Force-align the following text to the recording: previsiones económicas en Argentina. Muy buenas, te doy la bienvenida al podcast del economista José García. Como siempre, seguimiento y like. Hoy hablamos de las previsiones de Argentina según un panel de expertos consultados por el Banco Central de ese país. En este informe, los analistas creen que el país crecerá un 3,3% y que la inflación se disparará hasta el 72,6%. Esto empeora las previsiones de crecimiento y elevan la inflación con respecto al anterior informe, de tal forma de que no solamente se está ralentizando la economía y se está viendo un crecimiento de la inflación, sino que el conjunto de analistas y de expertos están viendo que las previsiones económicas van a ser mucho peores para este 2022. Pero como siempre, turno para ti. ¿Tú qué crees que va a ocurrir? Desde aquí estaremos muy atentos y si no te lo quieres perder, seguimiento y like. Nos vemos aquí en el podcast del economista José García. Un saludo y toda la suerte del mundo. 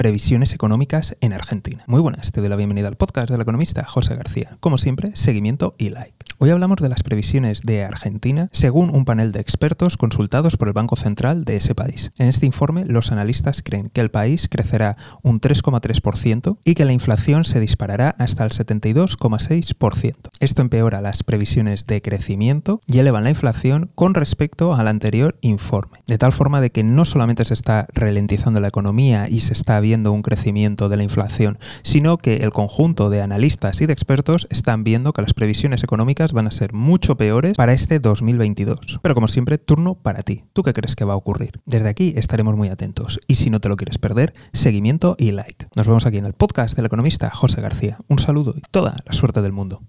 previsiones 0.00 0.54
económicas 0.54 1.14
en 1.20 1.34
Argentina. 1.34 1.84
Muy 1.86 2.00
buenas, 2.00 2.32
te 2.32 2.40
doy 2.40 2.48
la 2.48 2.56
bienvenida 2.56 2.88
al 2.88 2.96
podcast 2.96 3.28
del 3.28 3.42
economista 3.42 3.84
José 3.84 4.16
García. 4.16 4.56
Como 4.58 4.78
siempre, 4.78 5.10
seguimiento 5.12 5.74
y 5.76 5.90
like. 5.90 6.19
Hoy 6.42 6.48
hablamos 6.48 6.78
de 6.78 6.88
las 6.88 7.02
previsiones 7.02 7.60
de 7.60 7.84
Argentina 7.84 8.48
según 8.50 8.96
un 8.96 9.04
panel 9.04 9.30
de 9.30 9.40
expertos 9.40 9.98
consultados 9.98 10.56
por 10.56 10.68
el 10.68 10.72
Banco 10.72 10.96
Central 10.96 11.44
de 11.44 11.56
ese 11.56 11.74
país. 11.74 12.12
En 12.16 12.28
este 12.28 12.46
informe, 12.46 12.86
los 12.86 13.12
analistas 13.12 13.60
creen 13.62 13.90
que 13.90 14.00
el 14.00 14.10
país 14.10 14.48
crecerá 14.50 14.96
un 15.22 15.42
3,3% 15.42 16.56
y 16.64 16.74
que 16.76 16.86
la 16.86 16.94
inflación 16.94 17.44
se 17.44 17.60
disparará 17.60 18.16
hasta 18.18 18.42
el 18.44 18.52
72,6%. 18.52 20.14
Esto 20.40 20.62
empeora 20.62 21.02
las 21.02 21.24
previsiones 21.24 21.86
de 21.86 22.00
crecimiento 22.00 22.80
y 22.86 23.00
elevan 23.00 23.24
la 23.24 23.30
inflación 23.30 23.90
con 23.94 24.14
respecto 24.14 24.74
al 24.74 24.88
anterior 24.88 25.36
informe, 25.42 26.02
de 26.06 26.16
tal 26.16 26.32
forma 26.32 26.62
de 26.62 26.70
que 26.72 26.84
no 26.84 27.04
solamente 27.04 27.44
se 27.44 27.52
está 27.52 27.86
ralentizando 27.92 28.60
la 28.60 28.68
economía 28.68 29.28
y 29.28 29.40
se 29.40 29.52
está 29.52 29.78
viendo 29.80 30.10
un 30.10 30.22
crecimiento 30.22 30.88
de 30.88 30.96
la 30.96 31.02
inflación, 31.02 31.58
sino 31.82 32.16
que 32.16 32.36
el 32.36 32.50
conjunto 32.50 33.10
de 33.10 33.20
analistas 33.20 33.82
y 33.82 33.84
de 33.84 33.92
expertos 33.92 34.46
están 34.48 34.84
viendo 34.84 35.12
que 35.12 35.20
las 35.20 35.34
previsiones 35.34 35.82
económicas 35.82 36.29
van 36.32 36.46
a 36.46 36.50
ser 36.50 36.72
mucho 36.72 37.16
peores 37.16 37.56
para 37.56 37.72
este 37.72 37.98
2022. 37.98 39.00
Pero 39.02 39.14
como 39.14 39.28
siempre, 39.28 39.58
turno 39.58 39.94
para 39.94 40.22
ti. 40.22 40.44
¿Tú 40.52 40.62
qué 40.62 40.72
crees 40.72 40.96
que 40.96 41.04
va 41.04 41.14
a 41.14 41.16
ocurrir? 41.16 41.60
Desde 41.66 41.88
aquí 41.88 42.14
estaremos 42.16 42.56
muy 42.56 42.68
atentos 42.68 43.20
y 43.26 43.36
si 43.36 43.50
no 43.50 43.60
te 43.60 43.68
lo 43.68 43.76
quieres 43.76 43.98
perder, 43.98 44.32
seguimiento 44.52 45.16
y 45.18 45.32
like. 45.32 45.66
Nos 45.76 45.86
vemos 45.86 46.06
aquí 46.06 46.18
en 46.18 46.26
el 46.26 46.34
podcast 46.34 46.76
del 46.76 46.86
economista 46.86 47.30
José 47.30 47.60
García. 47.60 47.98
Un 48.08 48.18
saludo 48.18 48.54
y 48.56 48.62
toda 48.70 48.96
la 49.04 49.12
suerte 49.12 49.42
del 49.42 49.52
mundo. 49.52 49.82